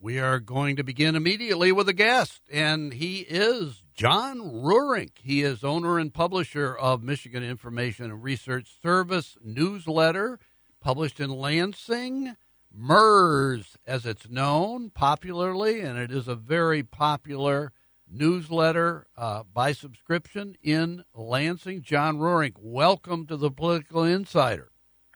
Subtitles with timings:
[0.00, 5.18] We are going to begin immediately with a guest, and he is John Reurink.
[5.24, 10.38] He is owner and publisher of Michigan Information and Research Service newsletter,
[10.80, 12.36] published in Lansing,
[12.72, 17.72] MIRS, as it's known popularly, and it is a very popular
[18.08, 21.82] newsletter uh, by subscription in Lansing.
[21.82, 24.70] John Reurink, welcome to the Political Insider.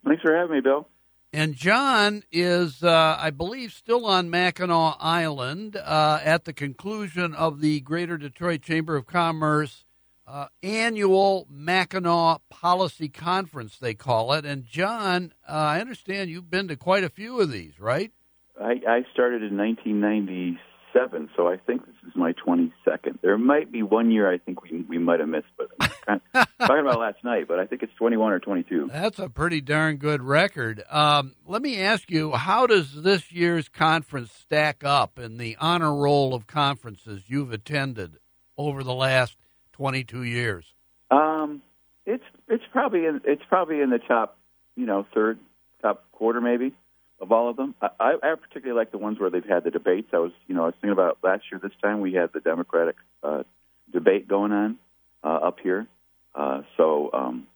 [0.04, 0.88] Thanks for having me, Bill.
[1.32, 7.62] And John is, uh, I believe, still on Mackinac Island uh, at the conclusion of
[7.62, 9.84] the Greater Detroit Chamber of Commerce
[10.26, 14.44] uh, annual Mackinac Policy Conference, they call it.
[14.44, 18.12] And John, uh, I understand you've been to quite a few of these, right?
[18.60, 20.58] I, I started in 1997
[20.92, 23.20] seven, so I think this is my 22nd.
[23.22, 26.20] There might be one year I think we we might have missed, but I'm kind
[26.34, 27.48] of talking about last night.
[27.48, 28.90] But I think it's 21 or 22.
[28.92, 30.82] That's a pretty darn good record.
[30.90, 35.94] Um, let me ask you, how does this year's conference stack up in the honor
[35.94, 38.18] roll of conferences you've attended
[38.56, 39.36] over the last
[39.72, 40.66] 22 years?
[41.10, 41.62] Um,
[42.06, 44.38] it's it's probably in, it's probably in the top,
[44.76, 45.38] you know, third,
[45.82, 46.74] top quarter maybe
[47.22, 47.74] of all of them.
[47.80, 50.08] I, I particularly like the ones where they've had the debates.
[50.12, 51.60] I was, you know, I was thinking about last year.
[51.62, 53.44] This time we had the Democratic uh,
[53.92, 54.76] debate going on
[55.22, 55.86] uh, up here.
[56.34, 57.46] Uh, so, um,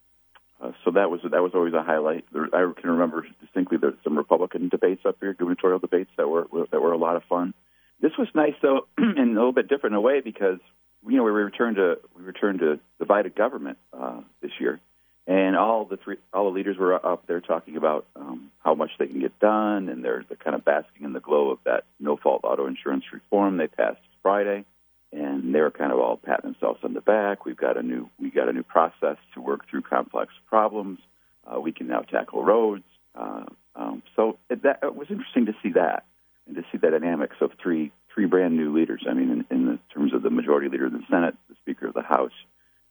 [0.62, 2.24] uh, so that was that was always a highlight.
[2.32, 6.46] There, I can remember distinctly there's some Republican debates up here, gubernatorial debates that were
[6.70, 7.52] that were a lot of fun.
[8.00, 10.60] This was nice though, and a little bit different in a way because
[11.06, 14.80] you know we returned to we returned to divided government uh, this year
[15.26, 18.90] and all the three all the leaders were up there talking about um, how much
[18.98, 21.84] they can get done, and they're, they're kind of basking in the glow of that
[21.98, 24.64] no fault auto insurance reform they passed Friday,
[25.12, 27.44] and they were kind of all patting themselves on the back.
[27.44, 31.00] We've got a new we got a new process to work through complex problems.
[31.44, 32.84] Uh, we can now tackle roads.
[33.14, 33.44] Uh,
[33.74, 36.04] um, so it, that it was interesting to see that
[36.46, 39.04] and to see the dynamics of three three brand new leaders.
[39.10, 41.94] I mean, in, in terms of the majority leader of the Senate, the Speaker of
[41.94, 42.32] the House,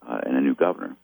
[0.06, 0.98] uh, and a new governor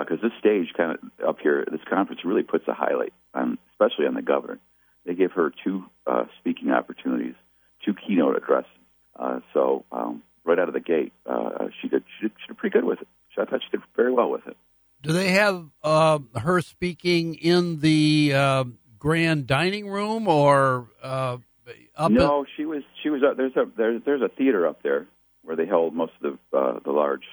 [0.00, 3.58] because uh, this stage kind of up here, this conference really puts a highlight on,
[3.72, 4.58] especially on the governor.
[5.06, 7.34] They gave her two uh, speaking opportunities,
[7.84, 8.70] two keynote addresses.
[9.16, 12.58] Uh, so um, right out of the gate, uh, she did she did, she did
[12.58, 13.08] pretty good with it.
[13.36, 14.56] I thought she did very well with it.
[15.02, 18.64] Do they have uh, her speaking in the uh,
[18.98, 21.38] grand dining room or uh,
[21.96, 22.10] up?
[22.10, 25.06] No, at- she was she was uh, there's a there's there's a theater up there
[25.42, 27.24] where they held most of the uh, the large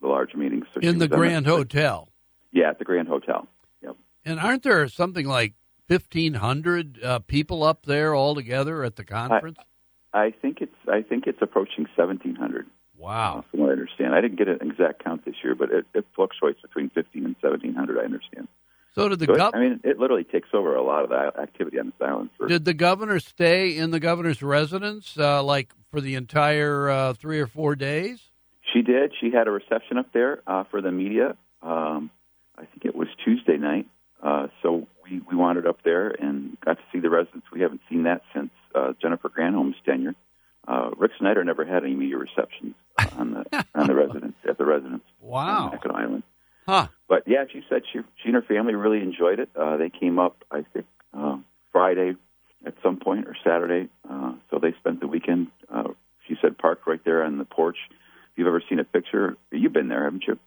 [0.00, 0.66] the large meetings.
[0.74, 2.08] So in the Grand Hotel.
[2.52, 3.46] Yeah, at the Grand Hotel.
[3.82, 3.96] Yep.
[4.24, 5.54] And aren't there something like
[5.86, 9.58] fifteen hundred uh, people up there all together at the conference?
[10.12, 12.66] I, I think it's I think it's approaching seventeen hundred.
[12.96, 13.38] Wow.
[13.38, 15.86] Uh, from what I understand, I didn't get an exact count this year, but it,
[15.94, 17.98] it fluctuates between fifteen and seventeen hundred.
[17.98, 18.48] I understand.
[18.94, 21.40] So did the so gov- I mean, it literally takes over a lot of the
[21.40, 22.30] activity on this island.
[22.36, 27.12] For- did the governor stay in the governor's residence, uh, like for the entire uh,
[27.12, 28.20] three or four days?
[28.72, 29.12] She did.
[29.20, 31.36] She had a reception up there uh, for the media.
[31.62, 32.10] Um,
[32.56, 33.86] I think it was Tuesday night.
[34.22, 37.46] Uh, so we, we wandered up there and got to see the residents.
[37.52, 40.14] We haven't seen that since uh, Jennifer Granholm's tenure.
[40.66, 42.74] Uh, Rick Snyder never had any media receptions
[43.16, 45.04] on the on the residence at the residence.
[45.20, 46.22] Wow, on Island.
[46.66, 46.88] Huh.
[47.08, 49.48] But yeah, she said she she and her family really enjoyed it.
[49.56, 50.84] Uh, they came up, I think,
[51.16, 51.38] uh,
[51.72, 52.16] Friday
[52.66, 53.88] at some point or Saturday.
[54.08, 55.46] Uh, so they spent the weekend.
[55.72, 55.84] Uh,
[56.26, 57.78] she said parked right there on the porch
[58.38, 60.38] you've ever seen a picture, you've been there, haven't you?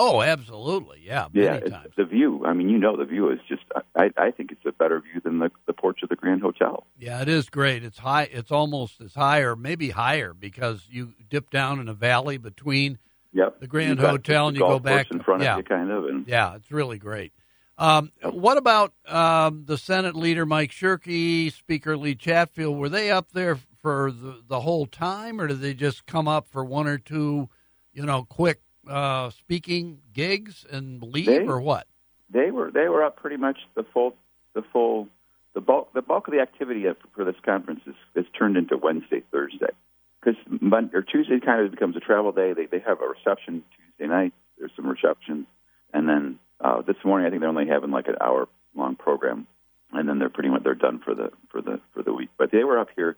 [0.00, 1.26] Oh, absolutely, yeah.
[1.32, 2.46] yeah, the view.
[2.46, 3.62] I mean, you know, the view is just.
[3.96, 6.86] I, I think it's a better view than the, the porch of the Grand Hotel.
[7.00, 7.82] Yeah, it is great.
[7.82, 8.28] It's high.
[8.30, 12.98] It's almost as high, or maybe higher, because you dip down in a valley between
[13.32, 13.58] yep.
[13.58, 15.54] the Grand Hotel and you go back in front yeah.
[15.54, 16.04] of you, kind of.
[16.04, 17.32] And, yeah, it's really great.
[17.76, 22.76] Um, what about um, the Senate leader Mike Shirkey, Speaker Lee Chatfield?
[22.76, 26.48] Were they up there for the, the whole time, or did they just come up
[26.48, 27.48] for one or two,
[27.92, 31.86] you know, quick uh, speaking gigs and leave, they, or what?
[32.30, 34.14] They were they were up pretty much the full
[34.54, 35.08] the full
[35.54, 36.84] the bulk the bulk of the activity
[37.14, 39.72] for this conference is, is turned into Wednesday Thursday
[40.20, 42.52] because Monday or Tuesday kind of becomes a travel day.
[42.52, 44.32] They they have a reception Tuesday night.
[44.58, 45.46] There's some receptions,
[45.92, 49.46] and then uh, this morning I think they're only having like an hour long program,
[49.92, 52.30] and then they're pretty much they're done for the for the for the week.
[52.36, 53.16] But they were up here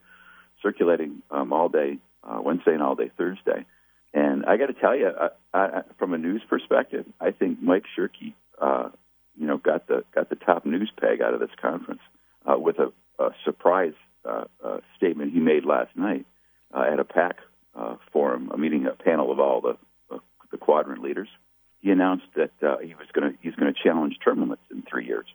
[0.62, 3.64] circulating um, all day uh, Wednesday and all day Thursday.
[4.12, 5.10] And I got to tell you,
[5.54, 8.90] I, I, from a news perspective, I think Mike Shirkey, uh,
[9.38, 12.00] you know, got the got the top news peg out of this conference
[12.44, 12.92] uh, with a,
[13.22, 16.26] a surprise uh, uh, statement he made last night
[16.74, 17.36] uh, at a PAC
[17.74, 19.76] uh, forum, a meeting, a panel of all the
[20.12, 20.18] uh,
[20.50, 21.28] the quadrant leaders.
[21.80, 24.82] He announced that uh, he was going to he's going to challenge term limits in
[24.82, 25.26] three years,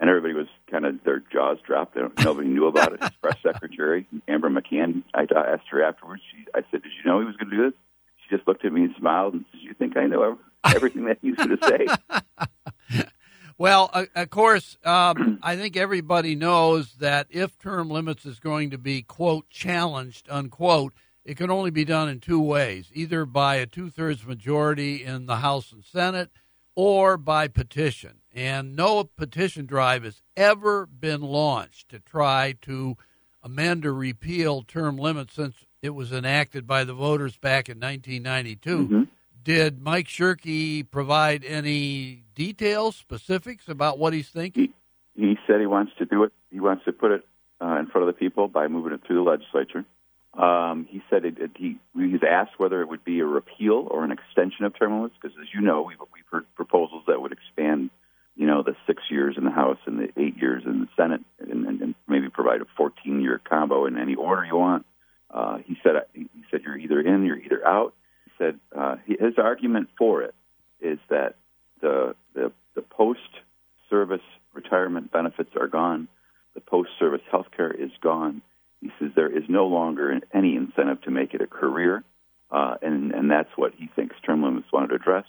[0.00, 1.96] and everybody was kind of their jaws dropped.
[2.18, 3.02] Nobody knew about it.
[3.02, 6.22] His press secretary Amber McCann, I asked her afterwards.
[6.30, 7.78] She, I said, "Did you know he was going to do this?"
[8.22, 11.18] She just looked at me and smiled and said, "You think I know everything that
[11.20, 13.04] he's going to say?"
[13.58, 18.70] Well, uh, of course, um, I think everybody knows that if term limits is going
[18.70, 20.94] to be, quote, challenged, unquote,
[21.24, 25.26] it can only be done in two ways either by a two thirds majority in
[25.26, 26.30] the House and Senate
[26.76, 28.20] or by petition.
[28.38, 32.96] And no petition drive has ever been launched to try to
[33.42, 38.78] amend or repeal term limits since it was enacted by the voters back in 1992.
[38.78, 39.02] Mm-hmm.
[39.42, 44.72] Did Mike Shirkey provide any details, specifics about what he's thinking?
[45.16, 46.32] He, he said he wants to do it.
[46.52, 47.26] He wants to put it
[47.60, 49.84] uh, in front of the people by moving it through the legislature.
[50.34, 54.04] Um, he said it, it, he he's asked whether it would be a repeal or
[54.04, 57.32] an extension of term limits because, as you know, we've, we've heard proposals that would
[57.32, 57.90] expand,
[58.38, 61.22] you know, the six years in the House and the eight years in the Senate,
[61.40, 64.86] and, and, and maybe provide a 14-year combo in any order you want.
[65.28, 67.94] Uh, he said he said you're either in, you're either out.
[68.24, 70.34] He said uh, his argument for it
[70.80, 71.34] is that
[71.82, 73.18] the the, the post
[73.90, 74.22] service
[74.54, 76.06] retirement benefits are gone,
[76.54, 78.40] the post service health care is gone.
[78.80, 82.04] He says there is no longer any incentive to make it a career,
[82.52, 85.26] uh, and and that's what he thinks term limits want to address.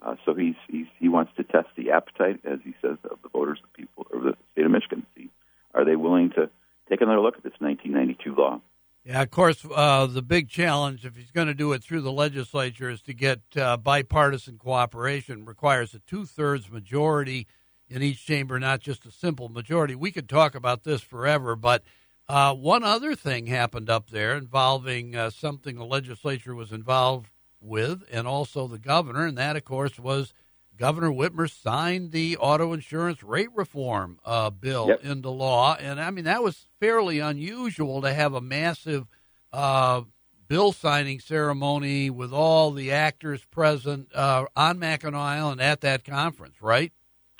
[0.00, 3.28] Uh, so he's, he's he wants to test the appetite, as he says, of the
[3.28, 5.04] voters, the people of the state of Michigan.
[5.16, 5.30] See,
[5.74, 6.50] are they willing to
[6.88, 8.60] take another look at this 1992 law?
[9.04, 12.12] Yeah, of course, uh, the big challenge, if he's going to do it through the
[12.12, 15.44] legislature, is to get uh, bipartisan cooperation.
[15.44, 17.46] Requires a two thirds majority
[17.88, 19.94] in each chamber, not just a simple majority.
[19.94, 21.82] We could talk about this forever, but
[22.28, 28.04] uh, one other thing happened up there involving uh, something the legislature was involved with,
[28.10, 30.32] and also the governor, and that, of course, was
[30.78, 35.04] Governor Whitmer signed the auto insurance rate reform uh, bill yep.
[35.04, 39.08] into law, and I mean that was fairly unusual to have a massive
[39.52, 40.02] uh,
[40.46, 46.62] bill signing ceremony with all the actors present uh, on Mackinac Island at that conference,
[46.62, 46.92] right?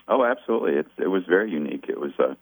[0.08, 0.72] Oh, absolutely!
[0.72, 1.84] It's it was very unique.
[1.88, 2.34] It was uh,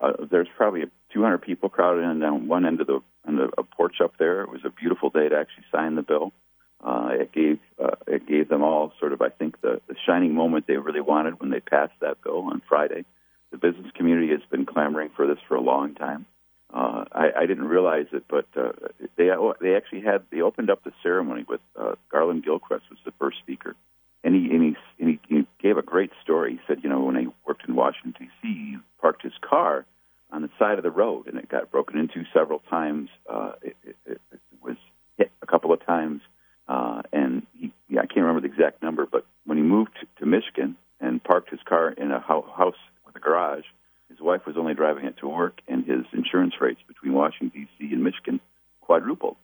[0.00, 4.00] uh, there's probably 200 people crowded in down one end of the on the porch
[4.02, 4.42] up there.
[4.42, 6.32] It was a beautiful day to actually sign the bill.
[6.82, 10.34] Uh, it gave uh, it gave them all sort of I think the, the shining
[10.34, 13.04] moment they really wanted when they passed that bill on Friday.
[13.50, 16.24] The business community has been clamoring for this for a long time.
[16.72, 18.72] Uh, I, I didn't realize it, but uh,
[19.16, 19.30] they
[19.60, 23.38] they actually had they opened up the ceremony with uh, Garlin Gilchrist was the first
[23.40, 23.74] speaker,
[24.22, 26.52] and he and he, and he he gave a great story.
[26.52, 29.84] He said, you know, when he worked in Washington D.C., he parked his car
[30.30, 33.10] on the side of the road, and it got broken into several times.
[33.28, 34.76] Uh, it, it, it was
[35.18, 36.22] hit a couple of times
[36.70, 40.06] uh, and he, yeah, I can't remember the exact number, but when he moved to,
[40.20, 43.64] to Michigan and parked his car in a ho- house with a garage,
[44.08, 47.92] his wife was only driving it to work, and his insurance rates between Washington D.C.
[47.92, 48.38] and Michigan
[48.80, 49.36] quadrupled.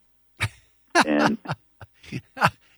[1.04, 1.38] and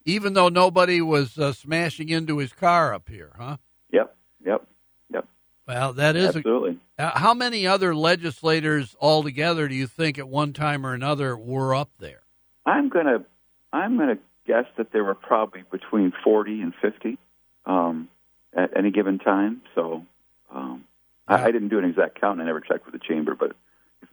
[0.07, 3.59] even though nobody was uh, smashing into his car up here, huh?
[3.93, 4.67] Yep, yep,
[5.13, 5.29] yep.
[5.67, 6.79] Well, that is absolutely.
[6.99, 11.37] A, uh, how many other legislators altogether do you think at one time or another
[11.37, 12.23] were up there?
[12.65, 13.25] I'm to
[13.73, 17.19] I'm going to guess that there were probably between 40 and 50
[17.67, 18.09] um,
[18.57, 19.61] at any given time.
[19.75, 20.05] So
[20.51, 20.85] um,
[21.29, 21.37] yeah.
[21.37, 22.41] I, I didn't do an exact count.
[22.41, 23.55] I never checked with the chamber, but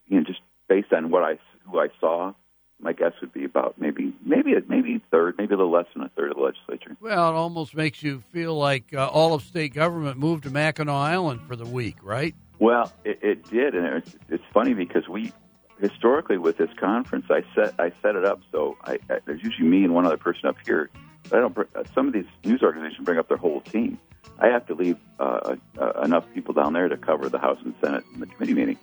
[0.07, 1.39] you know, just based on what I
[1.71, 2.33] who I saw,
[2.79, 6.03] my guess would be about maybe maybe maybe a third, maybe a little less than
[6.03, 6.97] a third of the legislature.
[6.99, 10.93] Well, it almost makes you feel like uh, all of state government moved to Mackinac
[10.93, 12.35] Island for the week, right?
[12.59, 15.33] Well, it, it did, and it's, it's funny because we
[15.79, 19.67] historically with this conference, I set I set it up so I, I, there's usually
[19.67, 20.89] me and one other person up here.
[21.29, 21.57] But I don't.
[21.57, 23.99] Uh, some of these news organizations bring up their whole team.
[24.39, 27.73] I have to leave uh, uh, enough people down there to cover the House and
[27.83, 28.79] Senate and the committee meeting,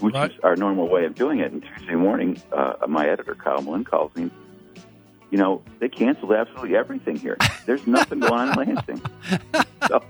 [0.00, 0.30] which right.
[0.30, 1.52] is our normal way of doing it.
[1.52, 4.30] And Tuesday morning, uh, my editor Kyle Melinn calls me.
[5.30, 7.36] You know, they canceled absolutely everything here.
[7.66, 9.02] There's nothing going on in Lansing.
[9.86, 10.02] So,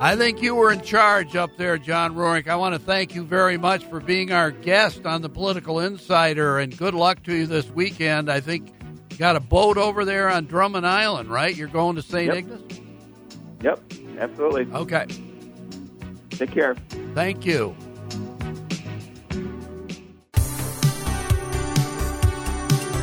[0.00, 2.48] I think you were in charge up there, John Reurink.
[2.48, 6.58] I want to thank you very much for being our guest on the Political Insider,
[6.58, 8.30] and good luck to you this weekend.
[8.30, 8.72] I think
[9.10, 11.54] you got a boat over there on Drummond Island, right?
[11.54, 12.26] You're going to St.
[12.26, 12.36] Yep.
[12.36, 12.80] Ignace?
[13.62, 14.74] Yep, absolutely.
[14.74, 15.06] Okay.
[16.30, 16.74] Take care.
[17.14, 17.76] Thank you.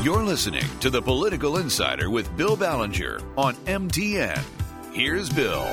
[0.02, 4.42] You're listening to the Political Insider with Bill Ballenger on MTN.
[4.94, 5.68] Here's Bill.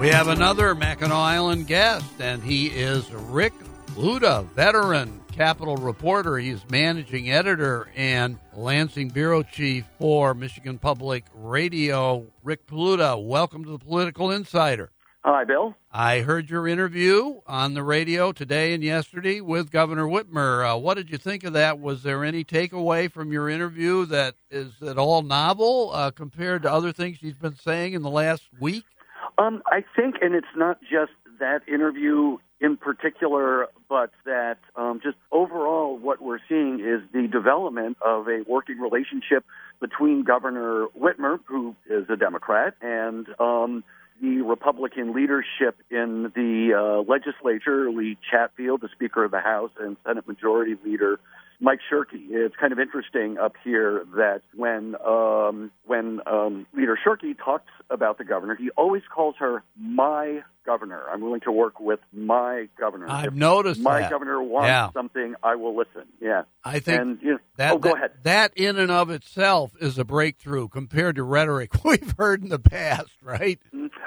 [0.00, 3.52] We have another Mackinac Island guest, and he is Rick
[3.88, 6.38] Pluta, veteran Capitol reporter.
[6.38, 12.24] He's managing editor and Lansing bureau chief for Michigan Public Radio.
[12.44, 14.90] Rick Pluta, welcome to the Political Insider.
[15.24, 15.74] Hi, Bill.
[15.90, 20.74] I heard your interview on the radio today and yesterday with Governor Whitmer.
[20.74, 21.80] Uh, what did you think of that?
[21.80, 26.72] Was there any takeaway from your interview that is at all novel uh, compared to
[26.72, 28.84] other things he's been saying in the last week?
[29.38, 35.16] Um, I think, and it's not just that interview in particular, but that um, just
[35.30, 39.44] overall what we're seeing is the development of a working relationship
[39.80, 43.84] between Governor Whitmer, who is a Democrat, and um,
[44.20, 49.96] the Republican leadership in the uh, legislature, Lee Chatfield, the Speaker of the House, and
[50.04, 51.20] Senate Majority Leader
[51.60, 52.30] Mike Shirkey.
[52.30, 58.18] It's kind of interesting up here that when um, when um, Leader Shirkey talks about
[58.18, 61.02] the governor, he always calls her my governor.
[61.10, 63.06] I'm willing to work with my governor.
[63.08, 64.10] I've if noticed my that.
[64.10, 64.90] governor wants Yeah.
[64.92, 66.02] something, I will listen.
[66.20, 68.10] Yeah, I think and you know, that, oh, go that, ahead.
[68.22, 72.58] that in and of itself is a breakthrough compared to rhetoric we've heard in the
[72.60, 73.58] past, right?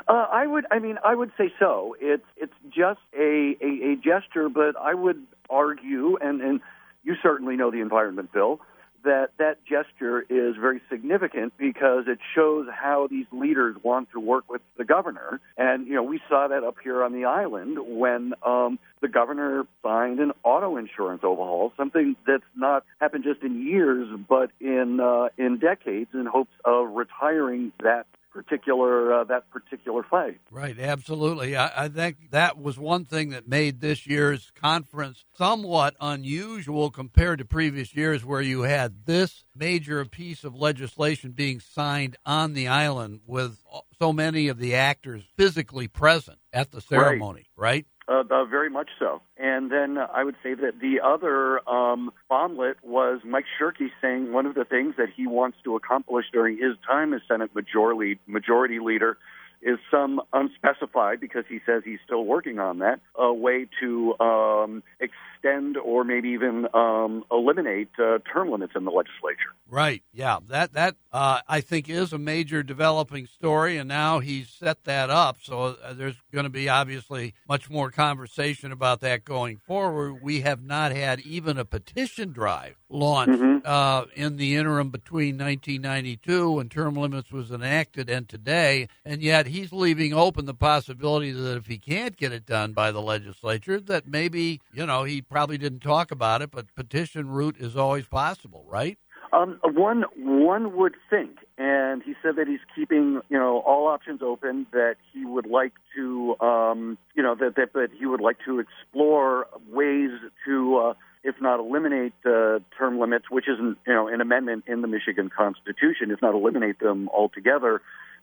[0.07, 0.65] Uh, I would.
[0.71, 1.95] I mean, I would say so.
[1.99, 6.61] It's it's just a, a, a gesture, but I would argue, and and
[7.03, 8.59] you certainly know the environment, Bill,
[9.03, 14.49] that that gesture is very significant because it shows how these leaders want to work
[14.49, 15.39] with the governor.
[15.57, 19.65] And you know, we saw that up here on the island when um, the governor
[19.83, 25.29] signed an auto insurance overhaul, something that's not happened just in years, but in uh,
[25.37, 30.39] in decades, in hopes of retiring that particular uh, that particular fight.
[30.49, 31.55] Right, absolutely.
[31.55, 37.39] I, I think that was one thing that made this year's conference somewhat unusual compared
[37.39, 42.67] to previous years where you had this major piece of legislation being signed on the
[42.67, 43.57] island with
[43.99, 47.85] so many of the actors physically present at the ceremony, right?
[48.07, 49.21] Uh, uh, very much so.
[49.37, 54.33] And then uh, I would say that the other um, bomblet was Mike Shirkey saying
[54.33, 58.19] one of the things that he wants to accomplish during his time as Senate majority
[58.25, 59.17] majority leader
[59.61, 64.83] is some unspecified because he says he's still working on that a way to um,
[64.99, 69.53] extend or maybe even um, eliminate uh, term limits in the legislature.
[69.67, 70.03] Right.
[70.13, 70.39] Yeah.
[70.49, 75.09] That that uh, I think is a major developing story, and now he's set that
[75.09, 75.37] up.
[75.41, 80.21] So uh, there's going to be obviously much more conversation about that going forward.
[80.21, 86.51] We have not had even a petition drive launched uh, in the interim between 1992
[86.51, 91.57] when term limits was enacted and today, and yet he's leaving open the possibility that
[91.57, 95.57] if he can't get it done by the legislature, that maybe you know he probably
[95.57, 98.97] didn't talk about it, but petition route is always possible, right?
[99.33, 104.21] Um, one one would think, and he said that he's keeping you know all options
[104.21, 104.67] open.
[104.71, 108.59] That he would like to um, you know that, that that he would like to
[108.59, 110.11] explore ways
[110.45, 110.77] to.
[110.77, 110.93] Uh,
[111.23, 114.87] if not eliminate uh, term limits, which is an, you know an amendment in the
[114.87, 117.79] Michigan Constitution, if not eliminate them altogether,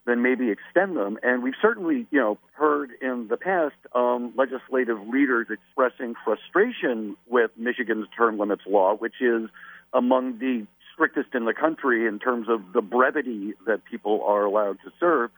[0.08, 1.18] then maybe extend them.
[1.22, 7.50] And we've certainly you know heard in the past um, legislative leaders expressing frustration with
[7.56, 9.48] Michigan's term limits law, which is
[9.92, 14.78] among the strictest in the country in terms of the brevity that people are allowed
[14.84, 15.30] to serve.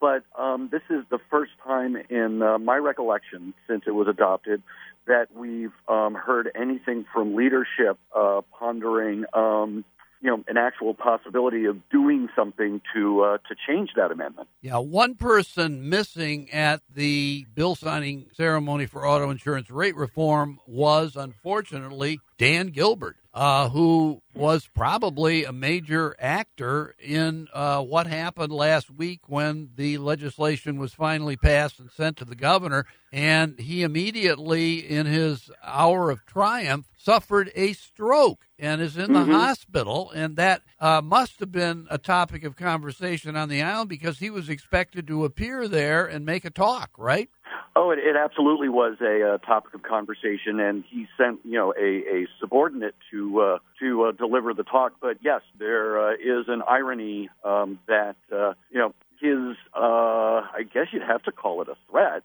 [0.00, 4.62] But um, this is the first time in uh, my recollection since it was adopted
[5.08, 9.84] that we've um, heard anything from leadership uh, pondering, um,
[10.20, 14.48] you know, an actual possibility of doing something to uh, to change that amendment.
[14.60, 21.14] Yeah, one person missing at the bill signing ceremony for auto insurance rate reform was
[21.14, 28.90] unfortunately Dan Gilbert, uh, who was probably a major actor in uh, what happened last
[28.90, 32.86] week when the legislation was finally passed and sent to the governor.
[33.12, 39.24] And he immediately, in his hour of triumph, suffered a stroke and is in the
[39.24, 40.10] hospital.
[40.10, 44.30] And that uh, must have been a topic of conversation on the island because he
[44.30, 47.30] was expected to appear there and make a talk, right?
[47.76, 51.72] Oh, it, it absolutely was a uh, topic of conversation, and he sent you know
[51.78, 54.94] a, a subordinate to uh, to uh, deliver the talk.
[55.00, 60.62] But yes, there uh, is an irony um, that uh, you know his uh, I
[60.72, 62.24] guess you'd have to call it a threat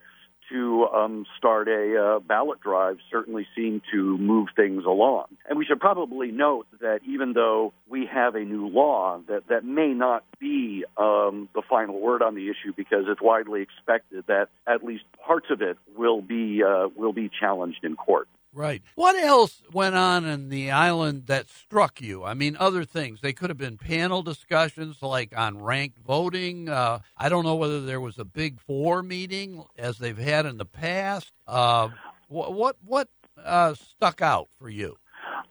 [0.54, 5.26] to um, start a uh, ballot drive certainly seemed to move things along.
[5.50, 9.66] And we should probably note that even though we have a new law, that that
[9.66, 14.50] may not be um, the final word on the issue because it's widely expected that
[14.68, 18.28] at least parts of it will be uh, will be challenged in court.
[18.56, 18.84] Right.
[18.94, 22.24] What else went on in the island that struck you?
[22.24, 23.20] I mean, other things.
[23.20, 26.70] They could have been panel discussions like on ranked voting.
[26.70, 30.58] Uh, I don't know whether there was a big four meeting as they've had in
[30.58, 31.32] the past.
[31.48, 31.90] Uh,
[32.28, 33.08] what what, what
[33.44, 34.98] uh, stuck out for you?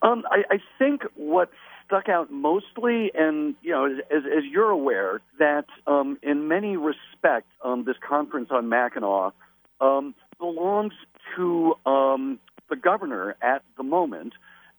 [0.02, 1.50] Um, I, I think what
[1.84, 7.50] stuck out mostly, and you know, as, as you're aware, that um, in many respects,
[7.64, 9.32] um, this conference on Mackinac
[9.80, 10.94] um, belongs
[11.36, 12.38] to um,
[12.72, 14.32] the governor at the moment.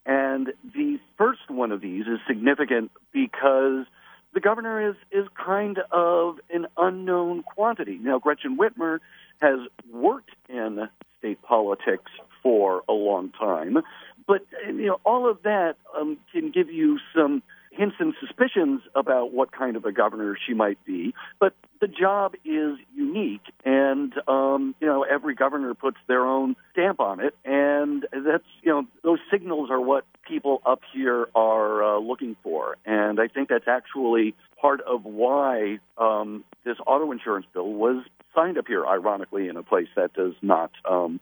[0.03, 3.85] And the first one of these is significant because
[4.33, 7.99] the governor is, is kind of an unknown quantity.
[8.01, 8.97] Now, Gretchen Whitmer
[9.41, 9.59] has
[9.91, 13.77] worked in state politics for a long time,
[14.27, 17.43] but you know all of that um, can give you some
[17.75, 21.13] hints and suspicions about what kind of a governor she might be.
[21.39, 26.99] But the job is unique, and um, you know every governor puts their own stamp
[26.99, 31.99] on it, and that's you know those signals are what people up here are uh,
[31.99, 37.73] looking for, and I think that's actually part of why um, this auto insurance bill
[37.73, 41.19] was signed up here, ironically, in a place that does not um,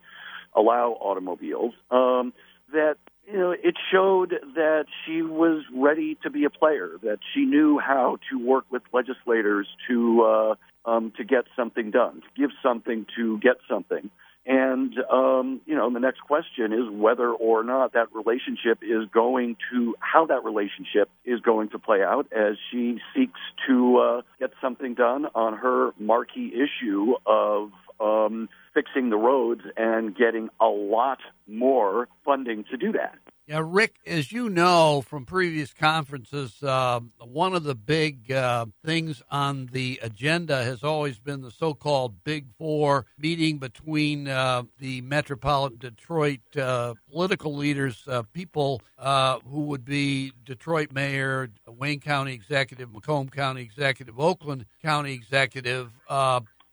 [0.56, 1.74] allow automobiles.
[1.90, 2.34] Um,
[2.74, 2.98] that
[3.32, 7.80] you know, it showed that she was ready to be a player, that she knew
[7.80, 13.06] how to work with legislators to uh, um, to get something done, to give something
[13.16, 14.10] to get something.
[14.46, 19.56] And um, you know, the next question is whether or not that relationship is going
[19.72, 24.52] to how that relationship is going to play out as she seeks to uh, get
[24.60, 31.20] something done on her marquee issue of um, fixing the roads and getting a lot
[31.48, 33.16] more funding to do that.
[33.48, 39.22] Yeah, Rick, as you know from previous conferences, uh, one of the big uh, things
[39.30, 45.02] on the agenda has always been the so called Big Four meeting between uh, the
[45.02, 52.34] metropolitan Detroit uh, political leaders, uh, people uh, who would be Detroit mayor, Wayne County
[52.34, 55.92] executive, Macomb County executive, Oakland County executive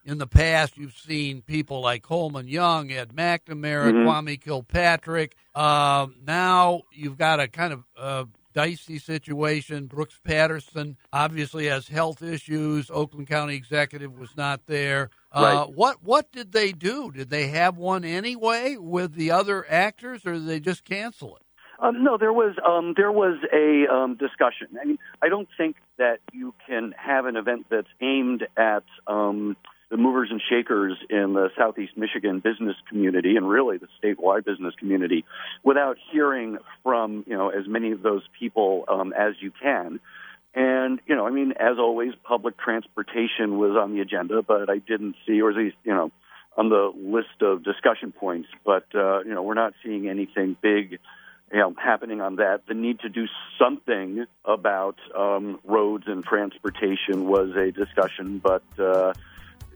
[0.09, 4.09] in the past, you've seen people like Coleman Young, Ed McNamara, mm-hmm.
[4.09, 5.37] Kwame Kilpatrick.
[5.55, 9.85] Uh, now you've got a kind of uh, dicey situation.
[9.85, 12.91] Brooks Patterson obviously has health issues.
[12.91, 15.11] Oakland County Executive was not there.
[15.31, 15.77] Uh, right.
[15.77, 17.13] What what did they do?
[17.13, 21.43] Did they have one anyway with the other actors, or did they just cancel it?
[21.81, 24.69] Um, no, there was um, there was a um, discussion.
[24.81, 29.55] I mean, I don't think that you can have an event that's aimed at um,
[29.91, 34.75] the movers and shakers in the Southeast Michigan business community and really the statewide business
[34.79, 35.25] community
[35.63, 39.99] without hearing from, you know, as many of those people um, as you can.
[40.55, 44.79] And, you know, I mean, as always, public transportation was on the agenda, but I
[44.79, 46.11] didn't see, or at least, you know,
[46.57, 50.99] on the list of discussion points, but, uh, you know, we're not seeing anything big
[51.53, 52.63] you know, happening on that.
[52.67, 53.27] The need to do
[53.59, 59.15] something about um, roads and transportation was a discussion, but uh,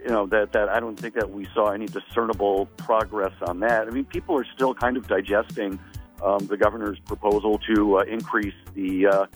[0.02, 3.86] you know that that I don't think that we saw any discernible progress on that.
[3.86, 5.78] I mean, people are still kind of digesting
[6.22, 9.26] um, the governor's proposal to uh, increase the uh,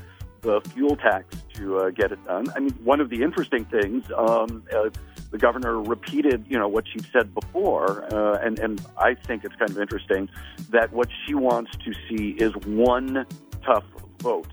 [0.43, 2.47] the fuel tax to uh, get it done.
[2.55, 4.91] I mean, one of the interesting things um, uh,
[5.31, 9.57] the governor repeated, you know, what she said before, uh, and and I think it's
[9.57, 10.29] kind of interesting
[10.71, 13.27] that what she wants to see is one
[13.65, 13.85] tough
[14.21, 14.49] vote.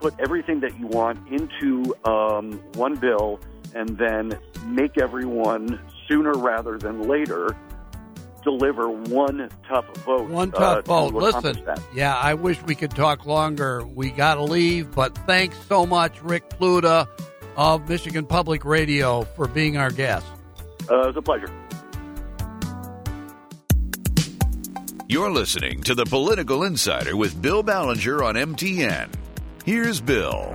[0.00, 3.40] Put everything that you want into um, one bill
[3.74, 7.56] and then make everyone sooner rather than later
[8.42, 10.30] deliver one tough vote.
[10.30, 11.14] One tough uh, vote.
[11.14, 11.82] Listen, that.
[11.94, 13.86] yeah, I wish we could talk longer.
[13.86, 17.08] We got to leave, but thanks so much, Rick Pluta
[17.56, 20.26] of Michigan Public Radio, for being our guest.
[20.90, 21.50] Uh, it was a pleasure.
[25.10, 29.08] You're listening to the Political Insider with Bill Ballenger on MTN.
[29.68, 30.50] Here's Bill.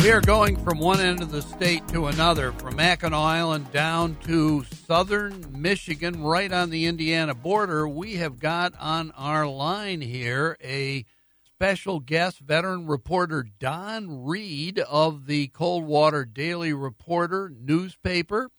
[0.00, 4.16] We are going from one end of the state to another, from Mackinac Island down
[4.24, 7.86] to southern Michigan, right on the Indiana border.
[7.86, 11.04] We have got on our line here a
[11.44, 18.50] special guest, veteran reporter Don Reed of the Coldwater Daily Reporter newspaper.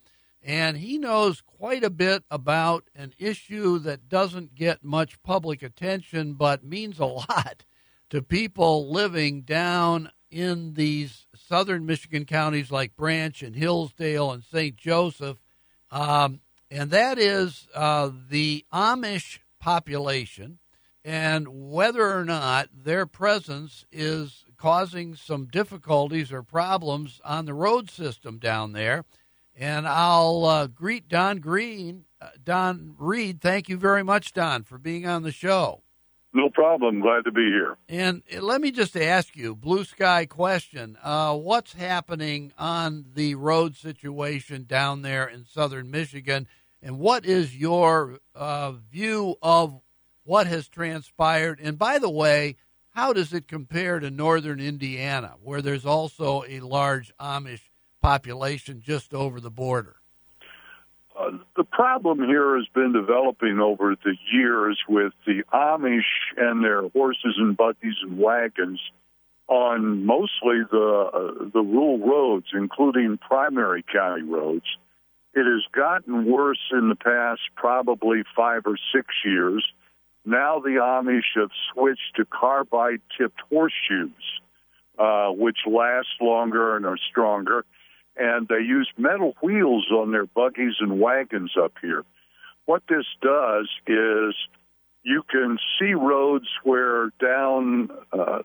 [0.44, 6.34] And he knows quite a bit about an issue that doesn't get much public attention,
[6.34, 7.64] but means a lot
[8.10, 14.76] to people living down in these southern Michigan counties like Branch and Hillsdale and St.
[14.76, 15.38] Joseph,
[15.92, 20.58] um, and that is uh, the Amish population
[21.06, 27.90] and whether or not their presence is causing some difficulties or problems on the road
[27.90, 29.04] system down there.
[29.56, 33.40] And I'll uh, greet Don Green, uh, Don Reed.
[33.40, 35.84] Thank you very much, Don, for being on the show.
[36.34, 37.02] No problem.
[37.02, 37.78] Glad to be here.
[37.88, 43.76] And let me just ask you, blue sky question: uh, What's happening on the road
[43.76, 46.48] situation down there in southern Michigan,
[46.82, 49.80] and what is your uh, view of
[50.24, 51.60] what has transpired?
[51.62, 52.56] And by the way,
[52.90, 57.70] how does it compare to northern Indiana, where there's also a large Amish
[58.04, 59.96] population just over the border?
[61.18, 66.02] Uh, the problem here has been developing over the years with the Amish
[66.36, 68.80] and their horses and buggies and wagons
[69.48, 74.66] on mostly the uh, the rural roads, including primary county roads.
[75.34, 79.64] It has gotten worse in the past probably five or six years.
[80.26, 84.12] Now the Amish have switched to carbide tipped horseshoes,
[84.98, 87.66] uh, which last longer and are stronger
[88.16, 92.04] and they use metal wheels on their buggies and wagons up here.
[92.66, 94.36] What this does is
[95.04, 98.44] you can see roads where down uh,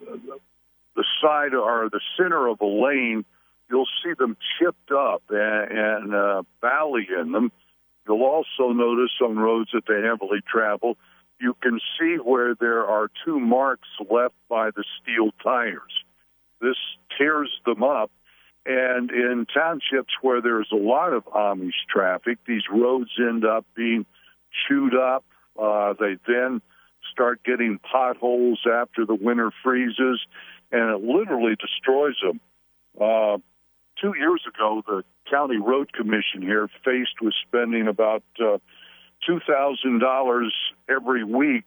[0.96, 3.24] the side or the center of a lane,
[3.70, 7.52] you'll see them chipped up and, and uh, valley in them.
[8.06, 10.96] You'll also notice on roads that they heavily travel,
[11.40, 16.02] you can see where there are two marks left by the steel tires.
[16.60, 16.76] This
[17.16, 18.10] tears them up
[18.68, 24.04] and in townships where there's a lot of Amish traffic, these roads end up being
[24.68, 25.24] chewed up.
[25.58, 26.60] Uh, they then
[27.10, 30.20] start getting potholes after the winter freezes,
[30.70, 32.40] and it literally destroys them.
[33.00, 33.38] Uh,
[34.00, 38.58] two years ago, the county road commission here faced with spending about uh,
[39.26, 40.54] two thousand dollars
[40.90, 41.64] every week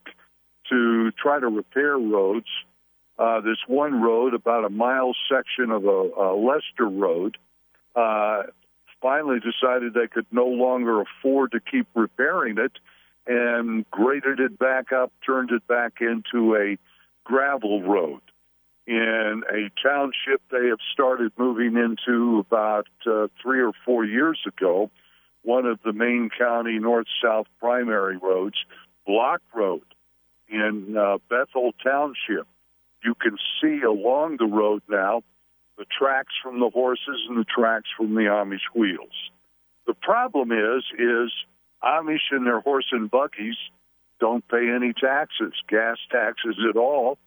[0.70, 2.46] to try to repair roads
[3.22, 7.38] uh, this one road, about a mile section of a, a Lester Road,
[7.94, 8.42] uh,
[9.00, 12.72] finally decided they could no longer afford to keep repairing it
[13.24, 16.76] and graded it back up, turned it back into a
[17.22, 18.20] gravel road.
[18.88, 24.90] In a township they have started moving into about uh, three or four years ago,
[25.42, 28.56] one of the main county north south primary roads,
[29.06, 29.84] Block Road
[30.48, 32.48] in uh, Bethel Township
[33.04, 35.22] you can see along the road now
[35.78, 39.30] the tracks from the horses and the tracks from the Amish wheels.
[39.86, 41.32] The problem is, is
[41.82, 43.56] Amish and their horse and buggies
[44.20, 47.18] don't pay any taxes, gas taxes at all.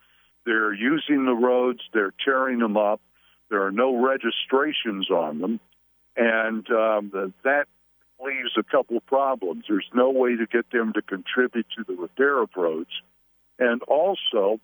[0.46, 3.02] They're using the roads, they're tearing them up.
[3.50, 5.60] There are no registrations on them,
[6.16, 7.66] and um, that
[8.24, 9.66] leaves a couple of problems.
[9.68, 12.90] There's no way to get them to contribute to the repair of roads,
[13.60, 14.60] and also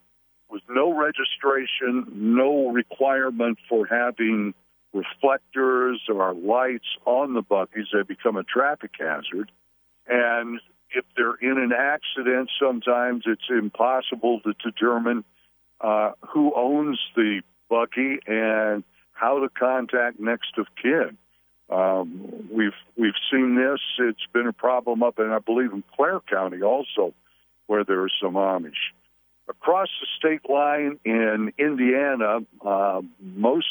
[0.51, 4.53] with no registration, no requirement for having
[4.93, 9.49] reflectors or lights on the buggies, they become a traffic hazard.
[10.07, 10.59] And
[10.93, 15.23] if they're in an accident, sometimes it's impossible to determine
[15.79, 18.83] uh, who owns the buggy and
[19.13, 21.17] how to contact next of kin.
[21.69, 23.79] Um, we've we've seen this.
[23.97, 27.13] It's been a problem up in I believe in Clare County also,
[27.67, 28.91] where there are some Amish
[29.49, 33.67] across the state line in Indiana, uh, most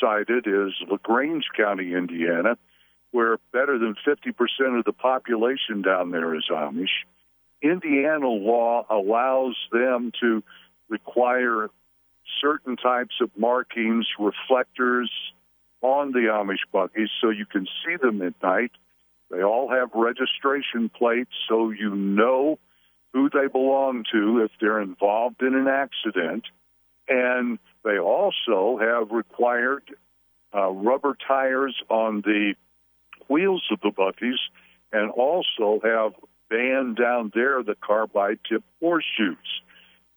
[0.00, 2.56] cited is LaGrange County, Indiana,
[3.10, 7.04] where better than 50% of the population down there is Amish.
[7.62, 10.42] Indiana law allows them to
[10.88, 11.70] require
[12.40, 15.10] certain types of markings, reflectors
[15.80, 18.72] on the Amish buggies so you can see them at night.
[19.30, 22.58] They all have registration plates so you know
[23.16, 26.44] who they belong to if they're involved in an accident.
[27.08, 29.84] And they also have required
[30.54, 32.54] uh, rubber tires on the
[33.26, 34.38] wheels of the buggies
[34.92, 36.12] and also have
[36.50, 39.62] banned down there the carbide tip horseshoes.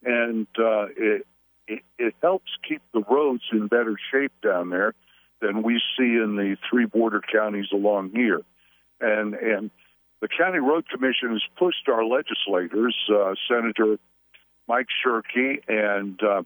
[0.03, 1.25] And uh, it,
[1.67, 4.93] it, it helps keep the roads in better shape down there
[5.41, 8.41] than we see in the three border counties along here.
[8.99, 9.71] And and
[10.21, 13.97] the County Road Commission has pushed our legislators, uh, Senator
[14.67, 16.43] Mike Shirkey and uh,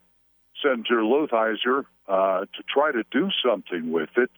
[0.61, 4.29] Senator Leutheuser, uh, to try to do something with it.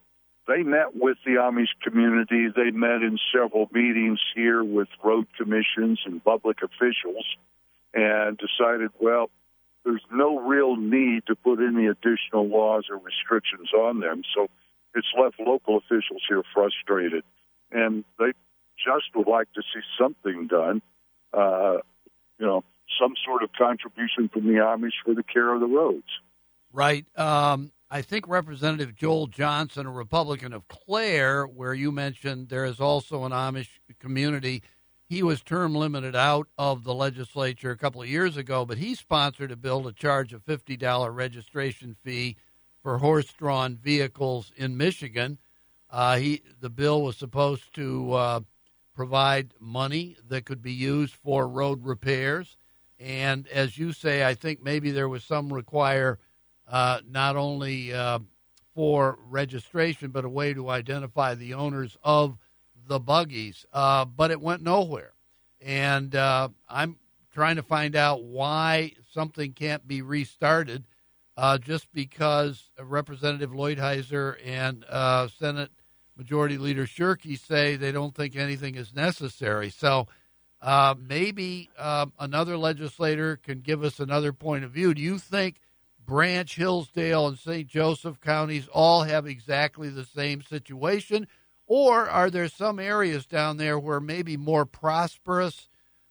[0.48, 2.48] They met with the Amish community.
[2.56, 7.26] They met in several meetings here with road commissions and public officials
[7.94, 9.30] and decided, well,
[9.84, 14.22] there's no real need to put any additional laws or restrictions on them.
[14.36, 14.48] So
[14.94, 17.24] it's left local officials here frustrated.
[17.72, 18.34] And they
[18.84, 20.82] just would like to see something done.
[21.34, 21.78] Uh,
[22.40, 22.64] you know,
[23.00, 26.08] some sort of contribution from the Amish for the care of the roads.
[26.72, 27.06] Right.
[27.18, 32.80] Um, I think Representative Joel Johnson, a Republican of Clare, where you mentioned there is
[32.80, 34.64] also an Amish community.
[35.08, 38.96] He was term limited out of the legislature a couple of years ago, but he
[38.96, 42.38] sponsored a bill to charge a $50 registration fee
[42.82, 45.38] for horse drawn vehicles in Michigan.
[45.90, 48.40] Uh, he the bill was supposed to uh,
[48.96, 52.58] provide money that could be used for road repairs,
[53.00, 56.18] and as you say, I think maybe there was some require
[56.68, 58.20] uh, not only uh,
[58.74, 62.38] for registration but a way to identify the owners of
[62.88, 63.66] the buggies.
[63.74, 65.14] Uh, but it went nowhere,
[65.62, 66.98] and uh, I'm
[67.34, 70.86] trying to find out why something can't be restarted.
[71.60, 74.86] just because Representative Leutheuser and
[75.38, 75.72] Senate
[76.18, 79.70] Majority Leader Shirkey say they don't think anything is necessary.
[79.70, 80.08] So
[80.62, 84.94] uh, maybe uh, another legislator can give us another point of view.
[84.94, 85.58] Do you think
[86.06, 87.68] Branch, Hillsdale, and St.
[87.68, 91.28] Joseph counties all have exactly the same situation?
[91.68, 95.68] Or are there some areas down there where maybe more prosperous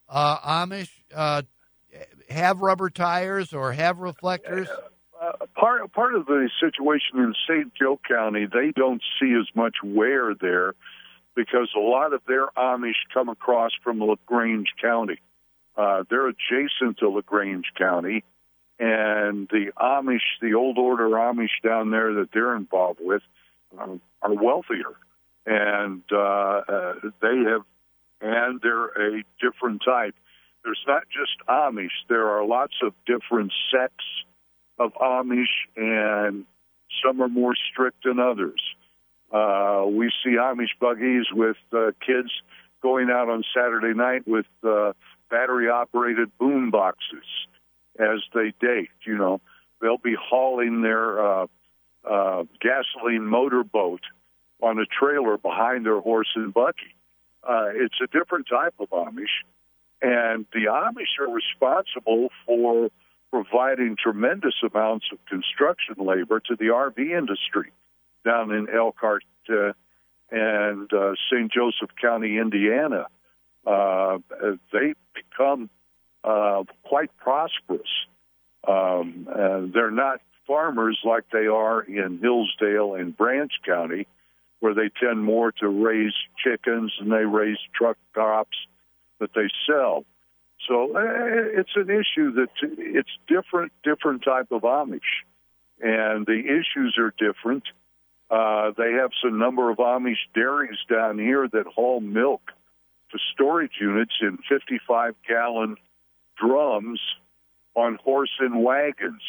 [0.08, 1.42] uh, Amish uh,
[2.28, 4.68] have rubber tires or have reflectors?
[4.68, 4.88] Uh,
[5.64, 7.72] part part of the situation in St.
[7.74, 10.74] Joe County, they don't see as much wear there
[11.34, 15.20] because a lot of their Amish come across from LaGrange County.
[15.76, 18.24] Uh, they're adjacent to LaGrange County,
[18.78, 23.22] and the Amish, the old order Amish down there that they're involved with,
[23.78, 24.94] um, are wealthier,
[25.46, 27.62] and uh, uh, they have,
[28.20, 30.14] and they're a different type.
[30.62, 32.04] There's not just Amish.
[32.08, 34.04] There are lots of different sects
[34.78, 36.44] of Amish, and
[37.04, 38.60] some are more strict than others.
[39.32, 42.30] Uh, we see Amish buggies with uh, kids
[42.82, 44.92] going out on Saturday night with uh,
[45.30, 47.24] battery operated boom boxes
[47.98, 48.90] as they date.
[49.06, 49.40] You know,
[49.80, 51.46] they'll be hauling their uh,
[52.08, 54.02] uh, gasoline motorboat
[54.62, 56.94] on a trailer behind their horse and buggy.
[57.42, 59.42] Uh, it's a different type of Amish,
[60.00, 62.90] and the Amish are responsible for
[63.34, 67.72] providing tremendous amounts of construction labor to the RV industry
[68.24, 69.72] down in Elkhart uh,
[70.30, 71.50] and uh, St.
[71.50, 73.08] Joseph County, Indiana.
[73.66, 74.18] Uh,
[74.72, 75.68] they become
[76.22, 77.88] uh, quite prosperous.
[78.68, 79.26] Um,
[79.74, 84.06] they're not farmers like they are in Hillsdale and Branch County,
[84.60, 88.56] where they tend more to raise chickens and they raise truck crops
[89.18, 90.04] that they sell.
[90.66, 91.00] So uh,
[91.58, 92.48] it's an issue that
[92.78, 95.00] it's different, different type of Amish,
[95.80, 97.64] and the issues are different.
[98.30, 102.40] Uh, they have some number of Amish dairies down here that haul milk
[103.12, 105.76] to storage units in 55 gallon
[106.36, 107.00] drums
[107.74, 109.22] on horse and wagons.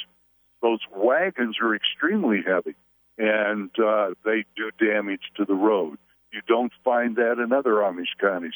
[0.62, 2.76] Those wagons are extremely heavy
[3.18, 5.98] and uh, they do damage to the road.
[6.32, 8.54] You don't find that in other Amish counties.